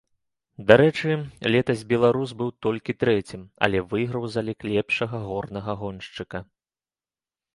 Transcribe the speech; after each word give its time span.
Дарэчы, 0.69 1.11
летась 1.55 1.83
беларус 1.91 2.31
быў 2.39 2.49
толькі 2.65 2.95
трэцім, 3.03 3.41
але 3.67 3.83
выйграў 3.91 4.25
залік 4.35 4.59
лепшага 4.71 5.17
горнага 5.29 5.71
гоншчыка. 5.83 6.39